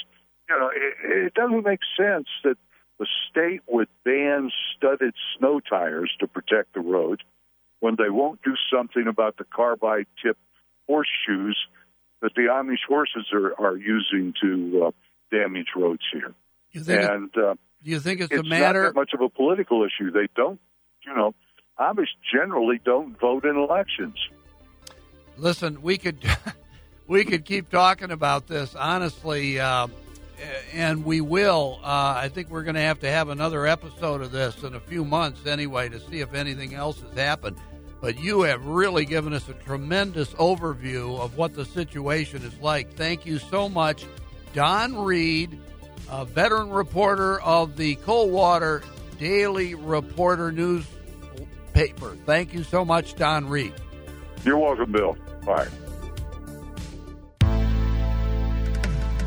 [0.50, 2.58] You know, it, it doesn't make sense that
[3.00, 7.24] the state would ban studded snow tires to protect the road
[7.80, 10.38] when they won't do something about the carbide tip
[10.88, 11.58] horseshoes
[12.22, 14.92] that the Amish horses are, are using to uh,
[15.32, 16.34] damage roads here.
[16.72, 19.30] You think and uh, do you think it's, it's a matter not much of a
[19.30, 20.12] political issue?
[20.12, 20.60] They don't,
[21.06, 21.34] you know,
[21.80, 24.18] Amish generally don't vote in elections.
[25.38, 26.18] Listen, we could
[27.08, 28.76] we could keep talking about this.
[28.76, 29.88] Honestly, uh,
[30.74, 31.80] and we will.
[31.84, 34.80] Uh, I think we're going to have to have another episode of this in a
[34.80, 37.58] few months anyway to see if anything else has happened.
[38.02, 42.94] But you have really given us a tremendous overview of what the situation is like.
[42.94, 44.06] Thank you so much,
[44.54, 45.60] Don Reed,
[46.10, 48.84] a veteran reporter of the Coldwater
[49.20, 52.16] Daily Reporter newspaper.
[52.26, 53.74] Thank you so much, Don Reed.
[54.46, 55.18] You're welcome, Bill.
[55.46, 55.68] Bye.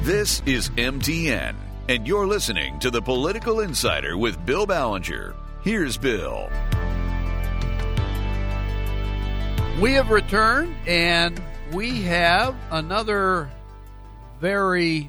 [0.03, 1.55] This is MTN,
[1.89, 5.37] and you're listening to the Political Insider with Bill Ballenger.
[5.63, 6.51] Here's Bill.
[9.81, 11.41] We have returned, and
[11.73, 13.49] we have another
[14.41, 15.09] very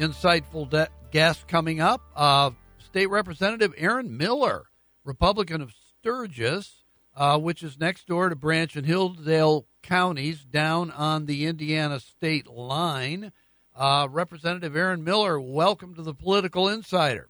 [0.00, 2.02] insightful de- guest coming up.
[2.16, 4.64] Uh, State Representative Aaron Miller,
[5.04, 6.82] Republican of Sturgis,
[7.14, 12.48] uh, which is next door to Branch and Hillsdale counties down on the Indiana state
[12.48, 13.30] line.
[13.74, 17.28] Uh, Representative Aaron Miller, welcome to the Political Insider.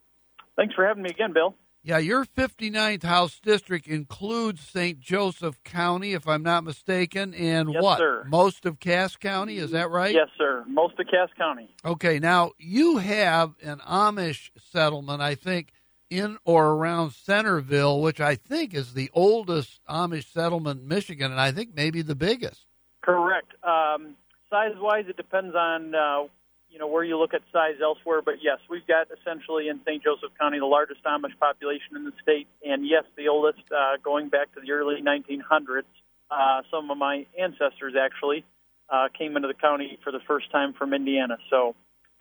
[0.57, 1.55] Thanks for having me again, Bill.
[1.83, 5.01] Yeah, your 59th House District includes St.
[5.01, 7.99] Joseph County, if I'm not mistaken, and yes, what?
[7.99, 8.25] Sir.
[8.27, 10.15] Most of Cass County, is that right?
[10.15, 10.65] Yes, sir.
[10.67, 11.75] Most of Cass County.
[11.85, 15.73] Okay, now you have an Amish settlement, I think,
[16.11, 21.41] in or around Centerville, which I think is the oldest Amish settlement in Michigan, and
[21.41, 22.67] I think maybe the biggest.
[23.03, 23.53] Correct.
[23.63, 24.17] Um,
[24.55, 26.29] size wise, it depends on uh,
[26.71, 30.03] you know where you look at size elsewhere, but yes, we've got essentially in St.
[30.03, 34.29] Joseph County the largest Amish population in the state, and yes, the oldest uh, going
[34.29, 35.83] back to the early 1900s.
[36.31, 38.45] Uh, some of my ancestors actually
[38.89, 41.75] uh, came into the county for the first time from Indiana, so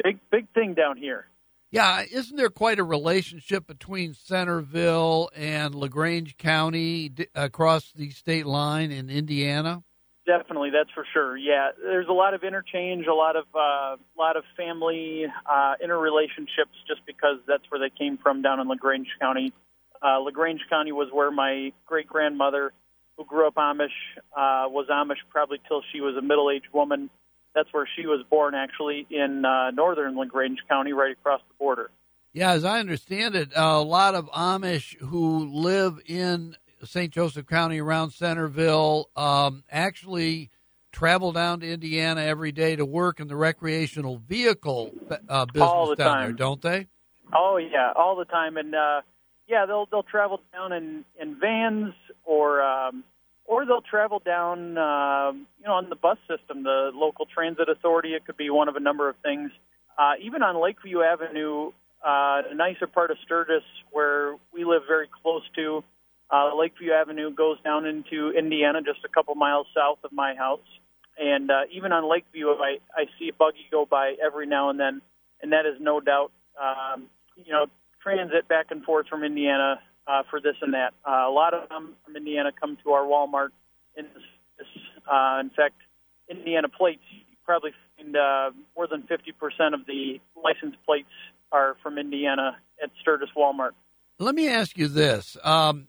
[0.03, 1.25] big big thing down here.
[1.71, 8.91] Yeah, isn't there quite a relationship between Centerville and LaGrange County across the state line
[8.91, 9.83] in Indiana?
[10.25, 11.35] Definitely, that's for sure.
[11.35, 16.75] Yeah, there's a lot of interchange, a lot of uh, lot of family uh, interrelationships,
[16.87, 19.51] just because that's where they came from down in LaGrange County.
[20.01, 22.71] Uh, LaGrange County was where my great grandmother,
[23.17, 23.87] who grew up Amish,
[24.31, 27.09] uh, was Amish probably till she was a middle aged woman
[27.53, 31.89] that's where she was born, actually, in uh, northern LaGrange County, right across the border.
[32.33, 36.55] Yeah, as I understand it, a lot of Amish who live in
[36.87, 37.11] St.
[37.11, 40.49] Joseph County around Centerville um, actually
[40.91, 44.93] travel down to Indiana every day to work in the recreational vehicle
[45.27, 46.21] uh, business down time.
[46.21, 46.87] there, don't they?
[47.33, 49.01] Oh yeah, all the time, and uh,
[49.47, 51.93] yeah, they'll they'll travel down in in vans
[52.25, 53.03] or um,
[53.45, 58.13] or they'll travel down, uh, you know, on the bus system, the local transit authority.
[58.13, 59.51] It could be one of a number of things.
[59.97, 61.71] Uh, even on Lakeview Avenue,
[62.05, 65.83] uh, a nicer part of Sturgis, where we live very close to,
[66.33, 70.65] uh, Lakeview Avenue goes down into Indiana, just a couple miles south of my house.
[71.17, 74.79] And uh, even on Lakeview, I, I see a buggy go by every now and
[74.79, 75.01] then,
[75.43, 77.03] and that is no doubt, um,
[77.35, 77.67] you know,
[78.01, 80.93] transit back and forth from Indiana uh, for this and that.
[81.07, 83.49] Uh, a lot of them from Indiana come to our Walmart.
[83.95, 84.05] In,
[84.57, 84.67] this,
[85.05, 85.75] uh, in fact,
[86.27, 91.13] Indiana plates, you probably find uh, more than 50% of the license plates
[91.51, 93.71] are from Indiana at Sturgis Walmart.
[94.17, 95.37] Let me ask you this.
[95.43, 95.87] Um,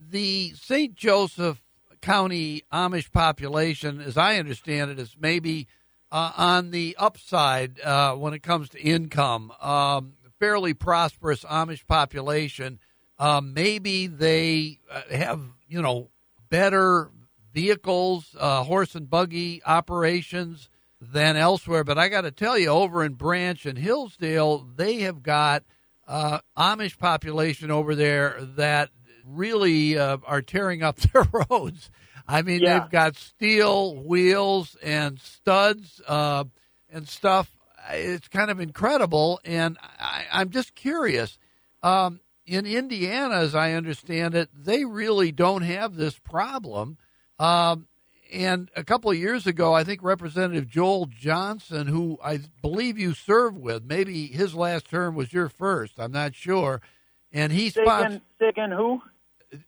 [0.00, 0.94] the St.
[0.94, 1.62] Joseph
[2.00, 5.66] County Amish population, as I understand it, is maybe
[6.10, 9.52] uh, on the upside uh, when it comes to income.
[9.60, 12.78] Um, fairly prosperous Amish population.
[13.18, 16.08] Uh, maybe they uh, have, you know,
[16.48, 17.10] better
[17.52, 21.84] vehicles, uh, horse and buggy operations than elsewhere.
[21.84, 25.64] But I got to tell you, over in Branch and Hillsdale, they have got
[26.06, 28.90] uh, Amish population over there that
[29.28, 31.90] really uh, are tearing up their roads.
[32.26, 32.80] I mean, yeah.
[32.80, 36.44] they've got steel wheels and studs uh,
[36.92, 37.50] and stuff.
[37.90, 41.38] It's kind of incredible, and I, I'm just curious.
[41.82, 46.98] Um, in Indiana, as I understand it, they really don't have this problem.
[47.38, 47.86] Um,
[48.32, 53.14] and a couple of years ago, I think Representative Joel Johnson, who I believe you
[53.14, 55.98] served with, maybe his last term was your first.
[55.98, 56.80] I'm not sure.
[57.32, 58.22] And he sponsored.
[58.38, 59.02] Say again, who?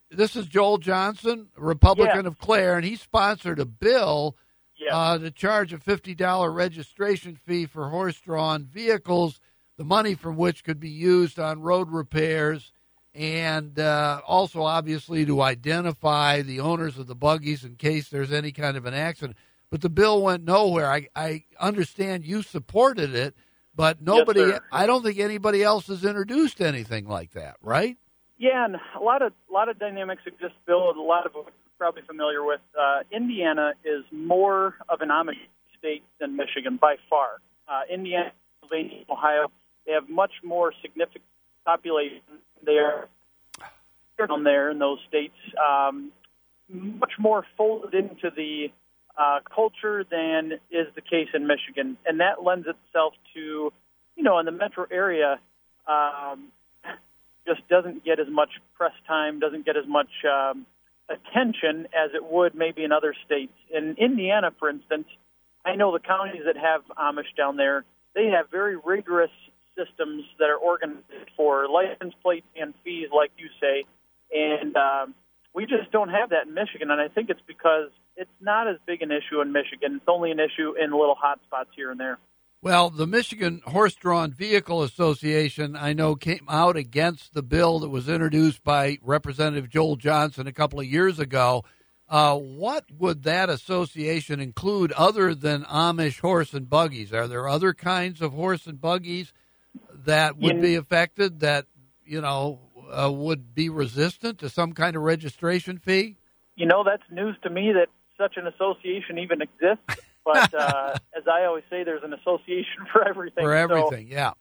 [0.09, 2.27] This is Joel Johnson, Republican yeah.
[2.27, 4.37] of Clare, and he sponsored a bill
[4.77, 4.95] yeah.
[4.95, 9.39] uh, to charge a $50 registration fee for horse drawn vehicles
[9.77, 12.71] the money from which could be used on road repairs
[13.13, 18.51] and uh, also obviously to identify the owners of the buggies in case there's any
[18.51, 19.37] kind of an accident.
[19.69, 20.91] But the bill went nowhere.
[20.91, 23.35] I, I understand you supported it,
[23.73, 24.41] but nobody.
[24.41, 27.97] Yes, I don't think anybody else has introduced anything like that, right?
[28.41, 30.89] Yeah, and a lot of a lot of dynamics exist, Bill.
[30.89, 31.33] A lot of
[31.77, 32.59] probably familiar with.
[32.79, 35.37] Uh, Indiana is more of an Amish
[35.77, 37.39] state than Michigan by far.
[37.67, 39.51] Uh, Indiana, Pennsylvania, Ohio
[39.85, 41.23] they have much more significant
[41.65, 42.21] population
[42.65, 43.07] there
[44.17, 46.11] down there in those states, um,
[46.69, 48.71] much more folded into the
[49.17, 53.71] uh, culture than is the case in Michigan, and that lends itself to,
[54.15, 55.39] you know, in the metro area,
[55.87, 56.47] um,
[57.47, 60.65] just doesn't get as much press time, doesn't get as much um,
[61.09, 63.53] attention as it would maybe in other states.
[63.73, 65.07] In Indiana, for instance,
[65.65, 67.83] I know the counties that have Amish down there,
[68.15, 69.31] they have very rigorous
[69.77, 73.85] systems that are organized for license plates and fees, like you say.
[74.33, 75.15] And um,
[75.53, 76.91] we just don't have that in Michigan.
[76.91, 79.95] And I think it's because it's not as big an issue in Michigan.
[79.95, 82.17] It's only an issue in little hot spots here and there.
[82.63, 87.89] Well, the Michigan Horse Drawn Vehicle Association, I know, came out against the bill that
[87.89, 91.63] was introduced by Representative Joel Johnson a couple of years ago.
[92.07, 97.11] Uh, what would that association include other than Amish horse and buggies?
[97.11, 99.33] Are there other kinds of horse and buggies
[100.05, 101.65] that would In- be affected that
[102.05, 102.59] you know
[102.91, 106.17] uh, would be resistant to some kind of registration fee?
[106.55, 107.87] You know, that's news to me that
[108.19, 110.05] such an association even exists.
[110.25, 113.43] But uh, as I always say, there's an association for everything.
[113.43, 114.31] For everything, so yeah.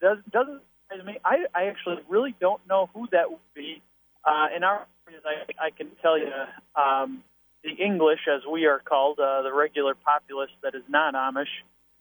[0.00, 1.18] Does, doesn't surprise me.
[1.24, 3.82] I, I actually really don't know who that would be.
[4.24, 6.30] Uh, in our areas, I, I can tell you
[6.76, 7.22] um,
[7.64, 11.46] the English, as we are called, uh, the regular populace that is not Amish,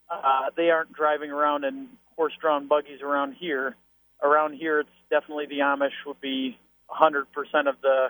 [0.09, 3.75] uh, they aren't driving around in horse-drawn buggies around here.
[4.21, 6.57] Around here, it's definitely the Amish would be
[6.89, 7.23] 100%
[7.67, 8.07] of the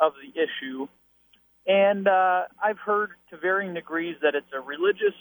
[0.00, 0.86] of the issue.
[1.68, 5.14] And uh, I've heard to varying degrees that it's a religious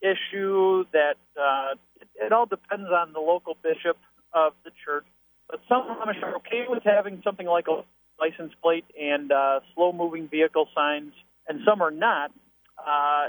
[0.00, 3.98] issue, that uh, it, it all depends on the local bishop
[4.32, 5.04] of the church.
[5.48, 7.84] But some Amish are okay with having something like a
[8.18, 11.12] license plate and uh, slow moving vehicle signs,
[11.46, 12.32] and some are not.
[12.78, 13.26] Uh,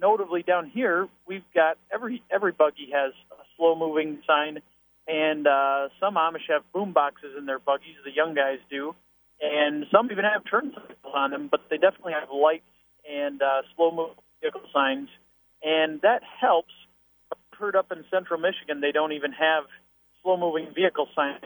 [0.00, 4.60] notably, down here, we've got every every buggy has a slow moving sign,
[5.08, 7.96] and uh, some Amish have boom boxes in their buggies.
[8.04, 8.94] The young guys do,
[9.40, 11.48] and some even have turn signals on them.
[11.50, 12.64] But they definitely have lights
[13.08, 15.08] and uh, slow moving vehicle signs,
[15.62, 16.72] and that helps.
[17.32, 19.64] I've heard up in central Michigan, they don't even have
[20.22, 21.44] slow moving vehicle signs.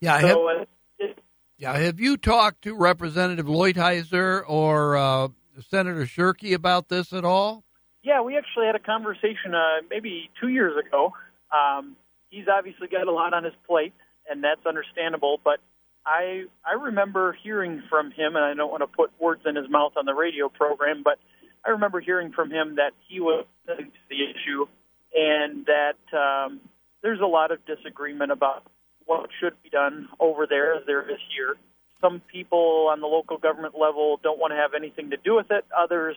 [0.00, 0.64] Yeah, I so, have, uh,
[0.98, 1.18] it,
[1.58, 1.76] yeah.
[1.76, 5.28] Have you talked to Representative Leutheuser or uh,
[5.68, 7.62] Senator Shirkey about this at all?
[8.02, 11.12] Yeah, we actually had a conversation uh, maybe two years ago.
[11.52, 11.94] Um,
[12.30, 13.92] he's obviously got a lot on his plate,
[14.28, 15.38] and that's understandable.
[15.44, 15.60] But
[16.04, 19.68] I I remember hearing from him, and I don't want to put words in his
[19.70, 21.18] mouth on the radio program, but
[21.64, 23.74] I remember hearing from him that he was the
[24.10, 24.66] issue,
[25.14, 26.60] and that um,
[27.02, 28.64] there's a lot of disagreement about
[29.06, 31.56] what should be done over there as there is here.
[32.00, 35.50] Some people on the local government level don't want to have anything to do with
[35.50, 35.64] it.
[35.76, 36.16] Others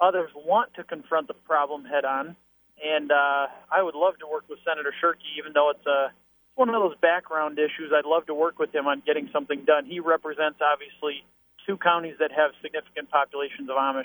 [0.00, 2.36] others want to confront the problem head on.
[2.82, 6.10] And uh, I would love to work with Senator Shirkey, even though it's a
[6.54, 7.92] one of those background issues.
[7.94, 9.86] I'd love to work with him on getting something done.
[9.86, 11.24] He represents obviously
[11.66, 14.04] two counties that have significant populations of Amish.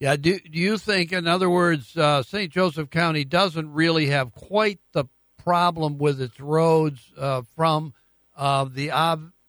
[0.00, 0.16] Yeah.
[0.16, 2.50] Do Do you think, in other words, uh, St.
[2.50, 5.04] Joseph County doesn't really have quite the
[5.38, 7.92] problem with its roads uh, from
[8.36, 8.90] uh, the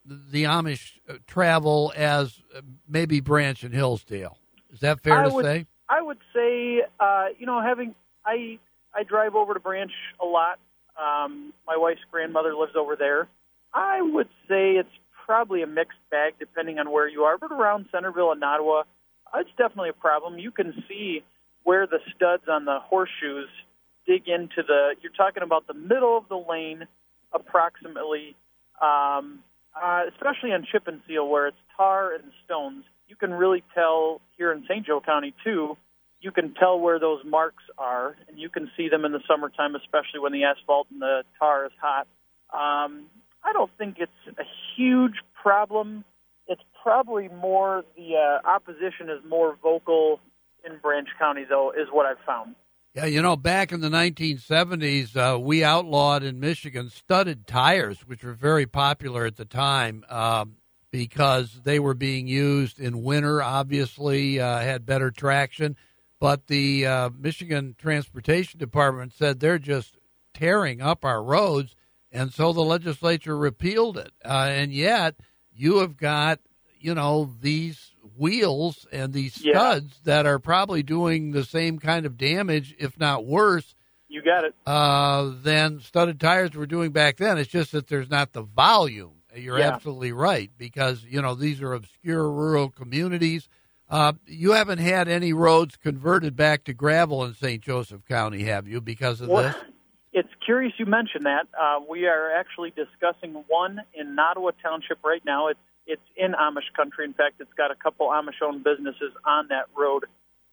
[0.06, 2.42] the Amish travel as
[2.88, 4.38] maybe Branch and Hillsdale?
[4.72, 5.66] Is that fair I to would, say?
[5.90, 8.60] I would say, uh, you know, having I
[8.94, 10.60] I drive over to Branch a lot.
[10.98, 13.28] Um, my wife's grandmother lives over there.
[13.74, 14.89] I would say it's
[15.26, 18.84] probably a mixed bag depending on where you are, but around Centerville and Nottawa,
[19.36, 20.38] it's definitely a problem.
[20.39, 21.24] You can see
[21.64, 23.50] where the studs on the horseshoes
[24.08, 24.96] dig into the.
[25.02, 26.88] You're talking about the middle of the lane,
[27.34, 28.36] approximately,
[28.82, 29.39] um,
[29.76, 32.86] uh, especially on chip and seal where it's tar and stones.
[33.08, 34.86] You can really tell here in St.
[34.86, 35.76] Joe County too.
[36.26, 39.76] You can tell where those marks are, and you can see them in the summertime,
[39.76, 42.08] especially when the asphalt and the tar is hot.
[42.52, 43.06] Um,
[43.44, 44.44] I don't think it's a
[44.76, 46.04] huge problem.
[46.48, 50.20] It's probably more the uh, opposition is more vocal
[50.66, 52.56] in Branch County, though, is what I've found.
[52.96, 58.24] Yeah, you know, back in the 1970s, uh, we outlawed in Michigan studded tires, which
[58.24, 60.56] were very popular at the time um,
[60.90, 65.76] because they were being used in winter, obviously, uh, had better traction.
[66.26, 70.00] But the uh, Michigan Transportation Department said they're just
[70.34, 71.76] tearing up our roads,
[72.12, 74.12] and so the legislature repealed it.
[74.26, 75.18] Uh, and yet,
[75.54, 76.40] you have got,
[76.80, 80.14] you know, these wheels and these studs Yeah.
[80.16, 83.76] that are probably doing the same kind of damage, if not worse,
[84.08, 84.56] You got it.
[84.66, 87.38] uh, than studded tires were doing back then.
[87.38, 89.22] It's just that there's not the volume.
[89.36, 89.74] You're Yeah.
[89.74, 93.48] absolutely right because you know these are obscure rural communities.
[93.90, 97.62] Uh, you haven't had any roads converted back to gravel in St.
[97.62, 98.82] Joseph County, have you?
[98.82, 99.56] Because of Well, this?
[100.14, 101.48] it's curious you mentioned that.
[101.60, 105.48] Uh, we are actually discussing one in Nottawa Township right now.
[105.50, 107.06] It's it's in Amish country.
[107.06, 110.06] In fact, it's got a couple Amish-owned businesses on that road,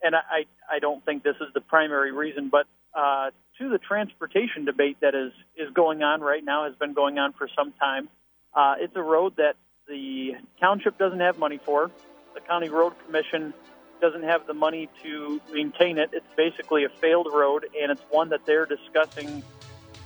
[0.03, 4.67] and I I don't think this is the primary reason, but uh, to the transportation
[4.67, 8.11] debate that is is going on right now has been going on for some time.
[8.55, 9.55] Uh, it's a road that
[9.89, 11.91] the township doesn't have money for.
[12.35, 13.53] The county road commission
[14.01, 16.11] doesn't have the money to maintain it.
[16.13, 19.43] It's basically a failed road, and it's one that they're discussing.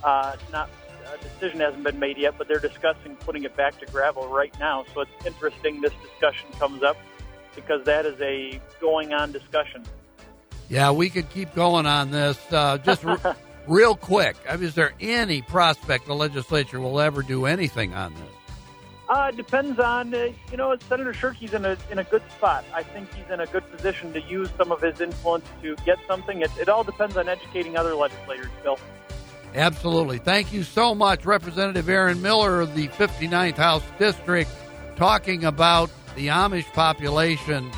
[0.03, 0.69] Uh, it's not
[1.13, 4.53] a decision hasn't been made yet, but they're discussing putting it back to gravel right
[4.59, 4.85] now.
[4.93, 6.97] So it's interesting this discussion comes up
[7.55, 9.83] because that is a going on discussion.
[10.69, 12.37] Yeah, we could keep going on this.
[12.51, 13.17] Uh, just re-
[13.67, 18.13] real quick, I mean, is there any prospect the legislature will ever do anything on
[18.13, 18.36] this?
[19.09, 22.65] Uh, it depends on uh, you know Senator Shirkey's in a in a good spot.
[22.73, 25.97] I think he's in a good position to use some of his influence to get
[26.07, 26.41] something.
[26.41, 28.77] It, it all depends on educating other legislators, Bill.
[29.55, 30.17] Absolutely.
[30.17, 34.49] Thank you so much, Representative Aaron Miller of the 59th House District,
[34.97, 37.71] talking about the Amish population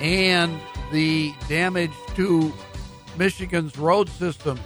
[0.00, 0.60] and
[0.92, 2.52] the damage to
[3.16, 4.60] Michigan's road system.